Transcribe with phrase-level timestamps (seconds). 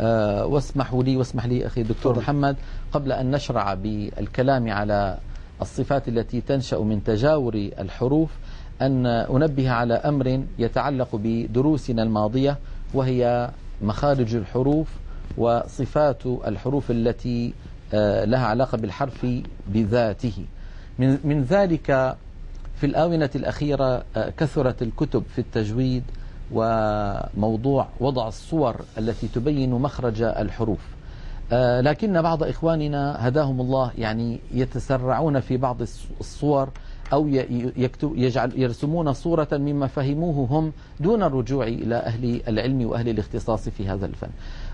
[0.00, 2.22] آه، واسمحوا لي واسمح لي أخي دكتور طبعا.
[2.24, 2.56] محمد
[2.92, 5.18] قبل أن نشرع بالكلام على
[5.62, 8.30] الصفات التي تنشأ من تجاور الحروف
[8.82, 12.58] أن أنبه على أمر يتعلق بدروسنا الماضية
[12.94, 13.50] وهي
[13.82, 14.88] مخارج الحروف
[15.38, 17.52] وصفات الحروف التي
[17.94, 19.26] آه، لها علاقة بالحرف
[19.68, 20.44] بذاته
[20.98, 22.16] من, من ذلك
[22.80, 26.02] في الآونة الأخيرة آه، كثرت الكتب في التجويد
[26.52, 30.80] وموضوع وضع الصور التي تبين مخرج الحروف.
[31.52, 35.82] آه، لكن بعض إخواننا هداهم الله يعني يتسرعون في بعض
[36.20, 36.68] الصور
[37.12, 37.28] أو
[38.02, 44.06] يجعل يرسمون صورة مما فهموه هم دون الرجوع إلى أهل العلم وأهل الاختصاص في هذا
[44.06, 44.28] الفن.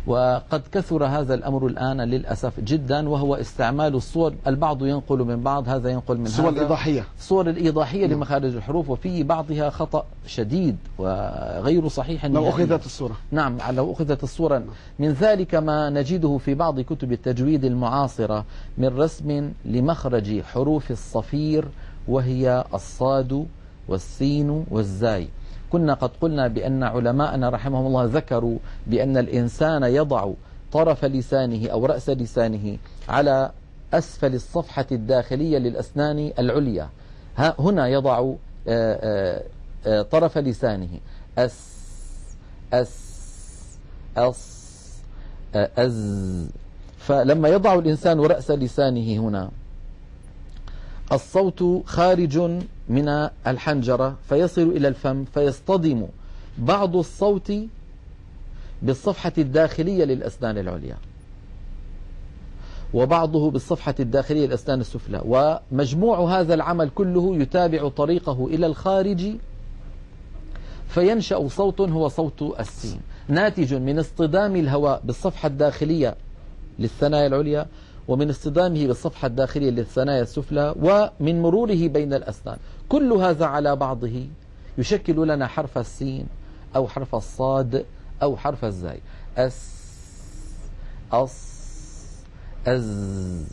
[0.07, 4.35] وقد كثر هذا الأمر الآن للأسف جدا وهو استعمال الصور.
[4.47, 8.17] البعض ينقل من بعض هذا ينقل من الصور الإيضاحية الصور الإيضاحية نعم.
[8.17, 13.17] لمخارج الحروف وفي بعضها خطأ شديد وغير صحيح لو أخذت الصورة.
[13.31, 14.59] نعم لو أخذت الصورة.
[14.59, 14.69] نعم.
[14.99, 18.45] من ذلك ما نجده في بعض كتب التجويد المعاصرة
[18.79, 21.65] من رسم لمخرج حروف الصفير
[22.09, 23.47] وهي الصاد
[23.89, 25.29] والسين والزاي.
[25.73, 30.31] كنا قد قلنا بأن علماءنا رحمهم الله ذكروا بأن الإنسان يضع
[30.73, 33.51] طرف لسانه أو رأس لسانه على
[33.95, 36.89] أسفل الصفحة الداخلية للأسنان العليا.
[37.39, 38.35] هنا يضع آه،
[38.69, 39.43] آه،
[39.87, 40.89] آه، طرف لسانه.
[41.39, 41.73] أس
[42.73, 43.13] أس
[44.17, 44.63] أص
[45.55, 46.47] أز.
[46.99, 49.51] فلما يضع الإنسان رأس لسانه هنا
[51.13, 52.61] الصوت خارج
[52.93, 56.07] من الحنجرة فيصل إلى الفم فيصطدم
[56.59, 57.53] بعض الصوت
[58.83, 60.97] بالصفحة الداخلية للأسنان العليا.
[62.95, 65.23] وبعضه بالصفحة الداخلية للأسنان السفلى.
[65.25, 69.37] ومجموع هذا العمل كله يتابع طريقه إلى الخارج
[70.89, 73.01] فينشأ صوت هو صوت السين.
[73.29, 76.17] ناتج من اصطدام الهواء بالصفحة الداخلية
[76.79, 77.67] للثنايا العليا
[78.09, 82.57] ومن اصطدامه بالصفحة الداخلية للثنايا السفلى ومن مروره بين الأسنان.
[82.89, 84.27] كل هذا على بعضه
[84.79, 86.27] يشكل لنا حرف السين
[86.77, 87.85] أو حرف الصاد
[88.23, 89.01] أو حرف الزاي.
[89.37, 89.73] أس
[91.13, 91.53] أص
[92.67, 93.47] أز.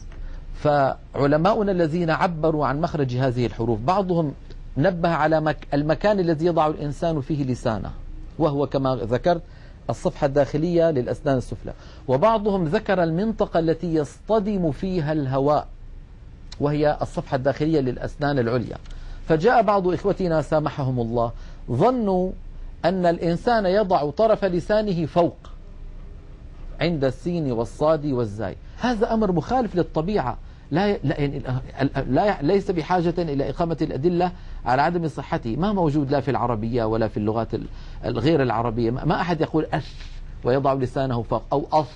[0.55, 4.33] فعلماؤنا الذين عبروا عن مخرج هذه الحروف بعضهم
[4.77, 7.91] نبه على مك المكان الذي يضع الإنسان فيه لسانه
[8.39, 9.41] وهو كما ذكرت
[9.89, 11.73] الصفحة الداخلية للأسنان السفلى.
[12.07, 15.67] وبعضهم ذكر المنطقة التي يصطدم فيها الهواء
[16.59, 18.77] وهي الصفحة الداخلية للأسنان العليا.
[19.27, 21.31] فجاء بعض إخوتنا سامحهم الله.
[21.71, 22.31] ظنوا
[22.85, 25.37] أن الإنسان يضع طرف لسانه فوق
[26.81, 28.55] عند السين والصاد والزاي.
[28.79, 30.37] هذا أمر مخالف للطبيعة.
[30.71, 34.31] لا لا, يعني ليس بحاجة إلى إقامة الأدلة
[34.65, 35.55] على عدم صحته.
[35.55, 37.47] ما موجود لا في العربية ولا في اللغات
[38.05, 38.91] الغير العربية.
[38.91, 39.91] ما أحد يقول أش
[40.43, 41.87] ويضع لسانه فوق أو أص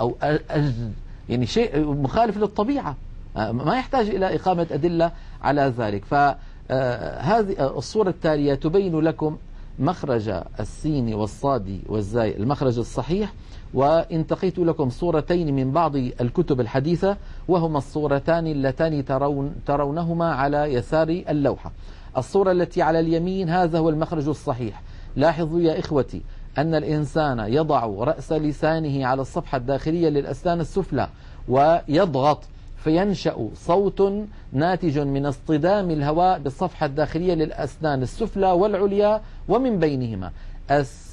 [0.00, 0.88] أو أز.
[1.28, 2.96] يعني شيء مخالف للطبيعة.
[3.36, 6.04] ما يحتاج إلى إقامة أدلة على ذلك.
[6.04, 9.36] فهذه الصورة التالية تبين لكم
[9.78, 13.32] مخرج السين والصاد والزاي المخرج الصحيح
[13.74, 17.16] وانتقيت لكم صورتين من بعض الكتب الحديثة
[17.48, 21.72] وهما الصورتان اللتان ترون ترونهما على يسار اللوحة.
[22.16, 24.82] الصورة التي على اليمين هذا هو المخرج الصحيح.
[25.16, 26.22] لاحظوا يا إخوتي
[26.58, 31.08] أن الإنسان يضع رأس لسانه على الصفحة الداخلية للأسنان السفلى
[31.48, 32.42] ويضغط
[32.76, 34.12] فينشأ صوت
[34.52, 40.30] ناتج من اصطدام الهواء بالصفحة الداخلية للأسنان السفلى والعليا ومن بينهما.
[40.70, 41.08] أس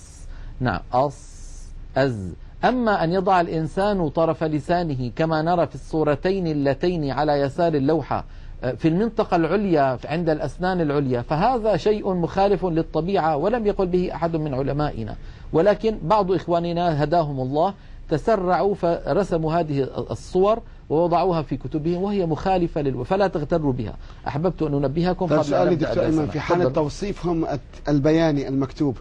[0.59, 1.35] نعم أص
[1.97, 2.33] أز
[2.69, 8.25] أما أن يضع الإنسان طرف لسانه كما نرى في الصورتين اللتين على يسار اللوحة
[8.63, 14.35] آه، في المنطقة العليا عند الأسنان العليا فهذا شيء مخالف للطبيعة ولم يقل به أحد
[14.35, 15.15] من علمائنا.
[15.53, 17.73] ولكن بعض إخواننا هداهم الله
[18.09, 20.59] تسرعوا فرسموا هذه الصور
[20.89, 23.05] ووضعوها في كتبهم وهي مخالفة لل...
[23.05, 23.93] فلا تغتروا بها.
[24.27, 27.45] أحببت أن أنبهكم قبل سؤالي دكتور أيمن في حالة توصيفهم
[27.87, 28.97] البياني المكتوب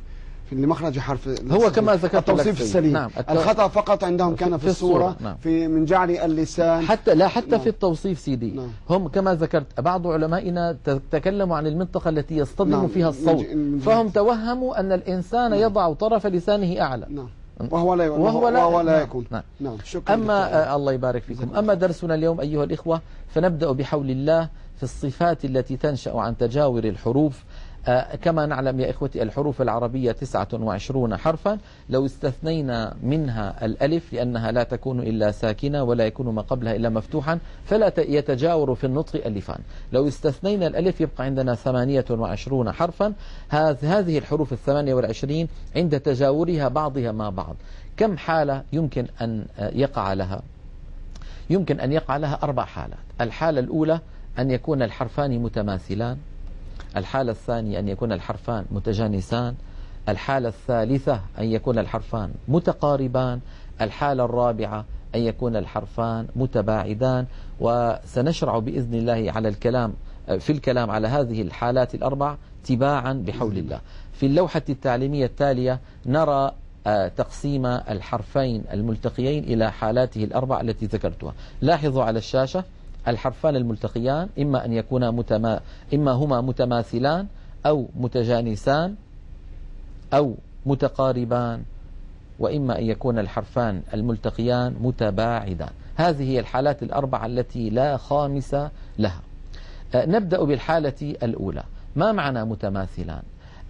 [0.50, 3.10] في لمخرج حرف هو كما ذكرت التوصيف السليم نعم.
[3.31, 5.17] الخطأ فقط عندهم كان في, في الصورة, الصورة.
[5.20, 5.37] نعم.
[5.37, 7.61] في من جعل اللسان حتى لا حتى نعم.
[7.61, 8.69] في التوصيف سيدي نعم.
[8.91, 10.76] هم كما ذكرت بعض علمائنا
[11.11, 12.88] تكلموا عن المنطقة التي يصطدم نعم.
[12.88, 13.46] فيها الصوت
[13.81, 15.61] فهم توهموا أن الإنسان نعم.
[15.61, 17.29] يضع طرف لسانه أعلى نعم.
[17.70, 19.02] وهو لا وهو لا, وهو لا نعم.
[19.02, 19.43] يكون نعم.
[19.61, 19.76] نعم.
[19.85, 24.82] شكرا أما آه الله يبارك فيكم أما درسنا اليوم أيها الإخوة فنبدأ بحول الله في
[24.82, 27.44] الصفات التي تنشأ عن تجاور الحروف
[28.23, 31.59] كما نعلم يا إخوتي الحروف العربية 29 حرفا.
[31.89, 37.39] لو استثنينا منها الألف لأنها لا تكون إلا ساكنة ولا يكون ما قبلها إلا مفتوحا
[37.65, 39.59] فلا يتجاور في النطق ألفان
[39.93, 43.13] لو استثنينا الألف يبقى عندنا 28 حرفا.
[43.83, 47.57] هذه الحروف الثمانية والعشرين عند تجاورها بعضها مع بعض.
[47.97, 50.43] كم حالة يمكن أن يقع لها؟
[51.51, 52.99] يمكن أن يقع لها أربع حالات.
[53.21, 54.01] الحالة الأولى
[54.39, 56.17] أن يكون الحرفان متماثلان.
[56.97, 59.55] الحالة الثانية أن يكون الحرفان متجانسان
[60.09, 63.41] الحالة الثالثة أن يكون الحرفان متقاربان
[63.81, 64.85] الحالة الرابعة
[65.15, 67.26] أن يكون الحرفان متباعدان.
[67.61, 69.93] وسنشرع بإذن الله على الكلام
[70.38, 73.81] في الكلام على هذه الحالات الأربع تباعا بحول الله.
[74.12, 76.53] في اللوحة التعليمية التالية نرى
[76.87, 81.35] آه، تقسيم الحرفين الملتقيين إلى حالاته الأربع التي ذكرتها.
[81.62, 82.65] لاحظوا على الشاشة
[83.09, 85.61] الحرفان الملتقيان إما أن يكونا متما
[85.95, 87.27] إما هما متماثلان
[87.67, 88.95] أو متجانسان
[90.15, 90.35] أو
[90.67, 91.62] متقاربان
[92.39, 95.71] وإما أن يكون الحرفان الملتقيان متباعدان.
[95.97, 98.55] هذه هي الحالات الأربعة التي لا خامس
[98.99, 99.21] لها.
[99.95, 101.62] آه، نبدأ بالحالة الأولى.
[101.97, 103.23] ما معنى متماثلان؟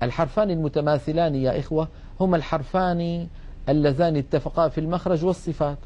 [0.03, 1.89] الحرفان المتماثلان يا إخوة
[2.21, 3.27] هما الحرفان
[3.69, 5.79] اللذان اتفقا في المخرج والصفات.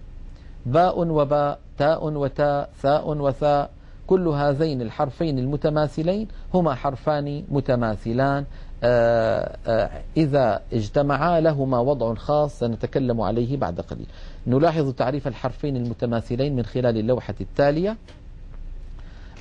[0.67, 1.59] باء وباء.
[1.79, 3.71] تاء وتاء ثاء وثاء.
[4.07, 8.45] كل هذين الحرفين المتماثلين هما حرفان متماثلان.
[8.85, 14.07] آه، آه، إذا اجتمعا لهما وضع خاص سنتكلم عليه بعد قليل.
[14.47, 17.97] نلاحظ تعريف الحرفين المتماثلين من خلال اللوحة التالية.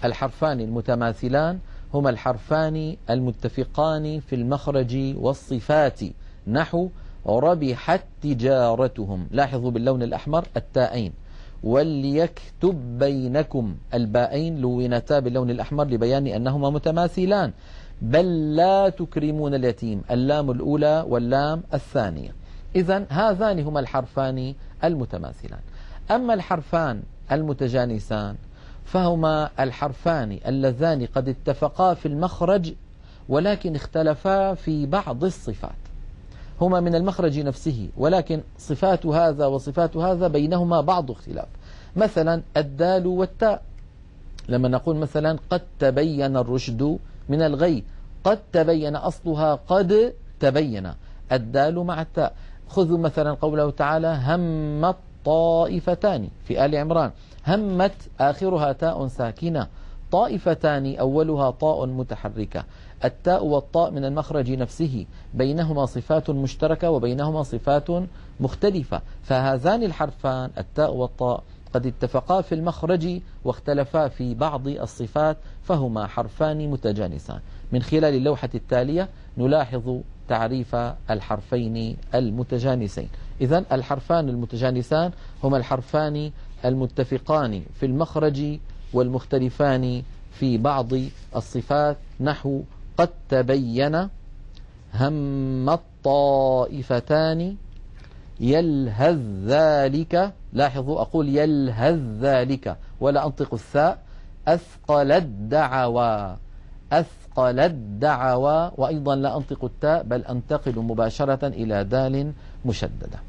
[0.05, 1.59] الحرفان المتماثلان
[1.93, 5.99] هما الحرفان المتفقان في المخرج والصفات.
[6.47, 6.89] نحو
[7.25, 9.27] ربحت تجارتهم.
[9.31, 11.13] لاحظوا باللون الأحمر التاءين.
[11.63, 13.75] وليكتب بينكم.
[13.93, 17.51] الباءين لونتا باللون الأحمر لبيان أنهما متماثلان.
[18.01, 20.01] بل لا تكرمون اليتيم.
[20.11, 22.29] اللام الأولى واللام الثانية.
[22.75, 25.59] إذا هذان هما الحرفان المتماثلان.
[26.11, 27.01] أما الحرفان
[27.31, 28.35] المتجانسان
[28.85, 32.73] فهما الحرفان اللذان قد اتفقا في المخرج
[33.29, 35.86] ولكن اختلفا في بعض الصفات.
[36.61, 41.45] هما من المخرج نفسه ولكن صفات هذا وصفات هذا بينهما بعض اختلاف.
[41.95, 43.61] مثلا الدال والتاء.
[44.49, 46.97] لما نقول مثلا قد تبين الرشد
[47.29, 47.83] من الغي
[48.23, 50.91] قد تبين أصلها قد تبين.
[51.31, 52.33] الدال مع التاء.
[52.69, 54.95] خذوا مثلا قوله تعالى همت
[55.25, 57.11] طائفتان في آل عمران.
[57.47, 59.67] همت آخرها تاء ساكنة.
[60.11, 62.63] طائفتان أولها طاء متحركة.
[63.05, 67.87] التاء والطاء من المخرج نفسه بينهما صفات مشتركة وبينهما صفات
[68.39, 69.01] مختلفة.
[69.23, 77.39] فهذان الحرفان التاء والطاء قد اتفقا في المخرج واختلفا في بعض الصفات فهما حرفان متجانسان.
[77.71, 79.97] من خلال اللوحة التالية نلاحظ
[80.27, 80.75] تعريف
[81.09, 83.09] الحرفين المتجانسين.
[83.41, 85.11] إذا الحرفان المتجانسان
[85.43, 86.31] هما الحرفان
[86.65, 88.57] المتفقان في المخرج
[88.93, 90.89] والمختلفان في بعض
[91.35, 92.61] الصفات نحو
[92.97, 94.09] قد تبين
[94.93, 97.55] هم الطائفتان
[98.39, 100.33] يلهذ ذلك.
[100.53, 102.77] لاحظوا أقول يلهذ ذلك.
[102.99, 103.99] ولا أنطق الثاء.
[104.47, 106.37] أثقل الدعوى.
[106.91, 108.71] أثقل الدعوى.
[108.77, 112.31] وأيضا لا أنطق التاء بل أنتقل مباشرة إلى دال
[112.65, 113.19] مشددة.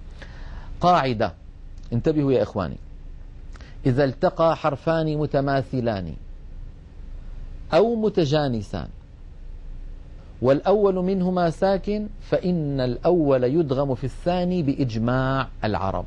[0.80, 1.32] قاعدة.
[1.92, 2.76] انتبهوا يا إخواني.
[3.86, 6.14] إذا التقى حرفان متماثلان
[7.74, 8.88] أو متجانسان
[10.42, 16.04] والأول منهما ساكن فإن الأول يدغم في الثاني بإجماع العرب.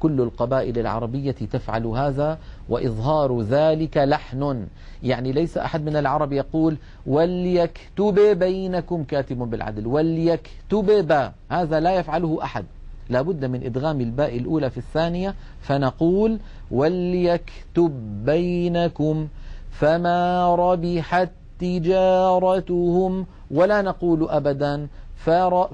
[0.00, 4.66] كل القبائل العربية تفعل هذا وإظهار ذلك لحن.
[5.02, 12.64] يعني ليس أحد من العرب يقول وليكتب بينكم كاتب بالعدل وليكتب هذا لا يفعله أحد.
[13.10, 16.38] لا بد من إدغام الباء الأولى في الثانية فنقول
[16.70, 17.92] وليكتب
[18.24, 19.28] بينكم
[19.70, 21.30] فما ربحت
[21.60, 24.88] تجارتهم ولا نقول أبدا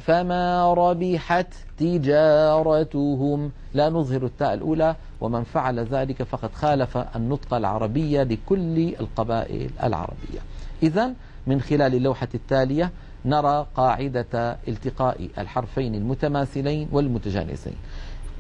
[0.01, 1.47] فما ربحت
[1.79, 3.51] تجارتهم.
[3.75, 10.41] لا نظهر التاء الأولى ومن فعل ذلك فقد خالف النطق العربية لكل القبائل العربية.
[10.83, 11.13] إذا
[11.47, 12.91] من خلال اللوحة التالية
[13.25, 17.77] نرى قاعدة التقاء الحرفين المتماثلين والمتجانسين.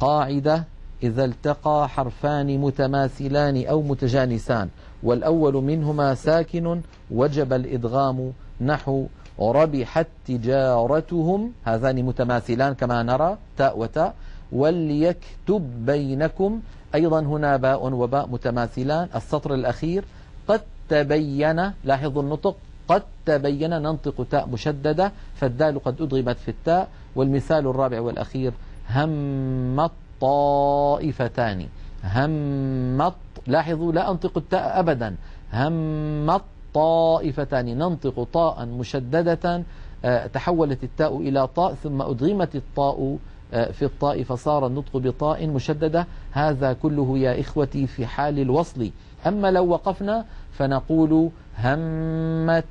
[0.01, 0.65] قاعدة
[1.03, 4.69] إذا التقى حرفان متماثلان أو متجانسان
[5.03, 9.07] والأول منهما ساكن وجب الإدغام نحو
[9.41, 14.15] ربحت تجارتهم هذان متماثلان كما نرى تاء وتاء
[14.53, 16.61] وليكتب بينكم.
[16.95, 19.09] أيضا هنا باء وباء متماثلان.
[19.15, 20.05] السطر الأخير
[20.49, 22.57] قد تبين لاحظوا النطق
[22.89, 28.53] قد تبين ننطق تاء مشددة فالدال قد أضغمت في التاء والمثال الرابع والأخير
[28.91, 31.67] هم الطائفتان.
[32.05, 33.13] هم
[33.47, 35.17] لاحظوا لا أنطق التاء أبدا.
[35.53, 36.31] هم
[36.75, 39.63] الطائفتان ننطق طاء مشددة
[40.05, 43.19] آه، تحولت التاء إلى طاء ثم أدغمت الطاء
[43.53, 46.07] آه، في الطاء فصار النطق بطاء مشددة.
[46.33, 48.91] هذا كله يا إخوتي في حال الوصل.
[49.27, 52.65] أما لو وقفنا فنقول همت.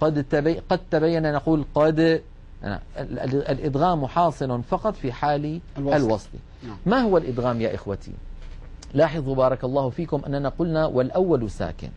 [0.00, 2.22] قد تبين, قد تبين نقول قد
[3.48, 6.28] الإدغام حاصل فقط في حال الوصل, الوصل.
[6.66, 6.76] نعم.
[6.86, 8.12] ما هو الإدغام يا إخوتي؟
[8.94, 11.88] لاحظوا بارك الله فيكم أننا قلنا والأول ساكن.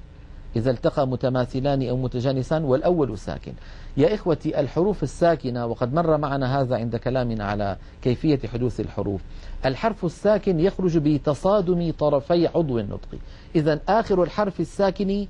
[0.57, 3.53] إذا التقى متماثلان أو متجانسان والأول ساكن.
[3.97, 9.21] يا إخوتي الحروف الساكنة وقد مر معنا هذا عند كلامنا على كيفية حدوث الحروف.
[9.65, 13.07] الحرف الساكن يخرج بتصادم طرفي عضو النطق.
[13.55, 15.27] إذا آخر الحرف الساكن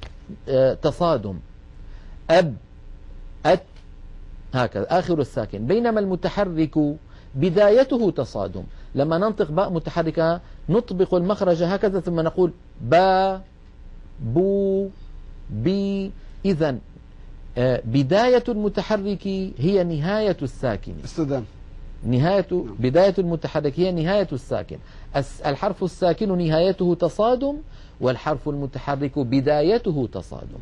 [0.49, 1.39] آه، تصادم.
[2.29, 2.55] أب
[3.45, 3.63] أت
[4.53, 4.87] هكذا.
[4.89, 5.67] آخر الساكن.
[5.67, 6.79] بينما المتحرك
[7.35, 8.63] بدايته تصادم.
[8.95, 13.41] لما ننطق باء متحركة نطبق المخرج هكذا ثم نقول با
[14.19, 14.89] بو
[16.45, 16.77] إذا
[17.57, 19.27] آه، بداية المتحرك
[19.57, 20.93] هي نهاية الساكن.
[21.03, 21.43] استدام.
[22.03, 22.75] نهاية نعم.
[22.79, 24.77] بداية المتحرك هي نهاية الساكن.
[25.45, 27.57] الحرف الساكن نهايته تصادم
[28.01, 30.59] والحرف المتحرك بدايته تصادم.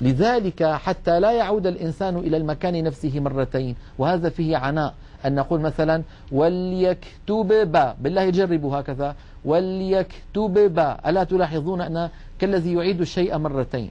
[0.00, 4.94] لذلك حتى لا يعود الإنسان إلى المكان نفسه مرتين وهذا فيه عناء.
[5.26, 12.08] أن نقول مثلا وليكتب با بالله جربوا هكذا وليكتب با ألا تلاحظون أن
[12.40, 13.90] كالذي يعيد الشيء مرتين.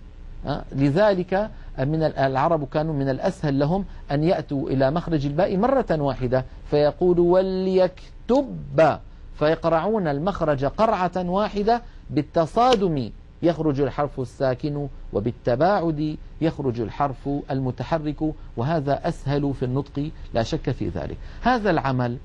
[0.72, 7.20] لذلك من العرب كانوا من الأسهل لهم أن يأتوا إلى مخرج الباء مرة واحدة فيقول
[7.20, 9.00] وليكتب.
[9.40, 13.10] فيقرعون المخرج قرعة واحدة بالتصادم.
[13.42, 21.18] يخرج الحرف الساكن وبالتباعد يخرج الحرف المتحرك وهذا أسهل في النطق لا شك في ذلك.
[21.42, 22.18] هذا العمل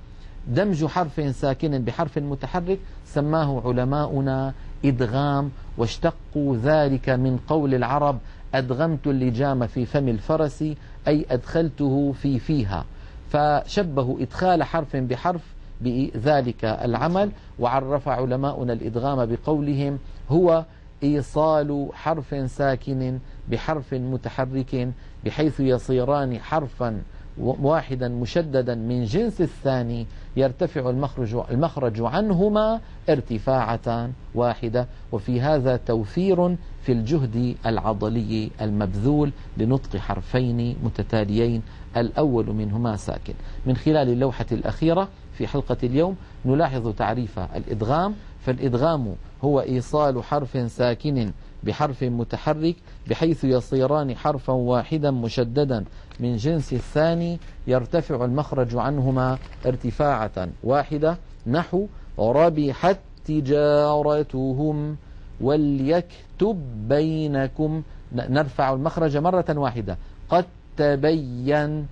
[0.49, 4.53] دمج حرف ساكن بحرف متحرك سماه علماؤنا
[4.85, 8.19] إدغام واشتقوا ذلك من قول العرب
[8.55, 10.65] أدغمت اللجام في فم الفرس
[11.09, 12.85] أي أدخلته في فيها.
[13.31, 15.41] فشبهوا إدخال حرف بحرف
[15.81, 19.99] بذلك العمل وعرف علماؤنا الإدغام بقولهم
[20.31, 20.65] هو
[21.03, 23.19] إيصال حرف ساكن
[23.51, 24.89] بحرف متحرك
[25.25, 27.03] بحيث يصيران حرفا
[27.39, 34.87] واحدا مشددا من جنس الثاني يرتفع المخرج, المخرج عنهما ارتفاعة واحدة.
[35.13, 41.63] وفي هذا توفير في الجهد العضلي المبذول لنطق حرفين متتاليين
[41.97, 43.35] الأول منهما ساكن.
[43.67, 48.15] من خلال اللوحة الأخيرة في حلقة اليوم نلاحظ تعريف الإدغام.
[48.47, 49.15] فالإدغام
[49.45, 51.31] هو إيصال حرف ساكن
[51.67, 52.77] بحرف متحرك
[53.11, 55.85] بحيث يصيران حرفا واحدا مشددا.
[56.21, 61.17] من جنس الثاني يرتفع المخرج عنهما ارتفاعة واحدة.
[61.47, 61.87] نحو
[62.19, 64.97] ربحت تجارتهم
[65.41, 67.83] وليكتب بينكم.
[68.13, 69.97] نرفع المخرج مرة واحدة.
[70.29, 70.45] قد
[70.77, 71.87] تبين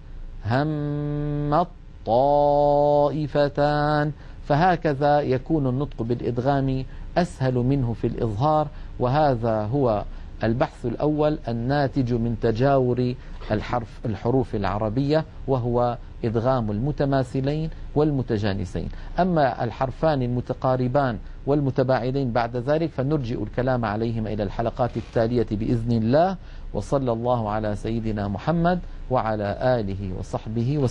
[0.47, 1.67] هم
[2.07, 4.13] الطائفتان.
[4.49, 6.85] فهكذا يكون النطق بالإدغام
[7.17, 8.69] أسهل منه في الإظهار
[8.99, 10.05] وهذا هو
[10.45, 13.15] البحث الأول الناتج من تجاور
[13.51, 18.89] الحرف الحروف العربية وهو إدغام المتماثلين والمتجانسين.
[19.19, 26.37] أما الحرفان المتقاربان والمتباعدين بعد ذلك فنرجئ الكلام عليهما إلى الحلقات التالية بإذن الله.
[26.75, 28.79] وصلى الله على سيدنا محمد
[29.11, 30.89] وعلى آله وصحبه وسلم.